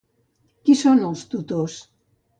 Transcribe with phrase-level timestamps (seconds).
[0.69, 1.77] Qui són els tutors?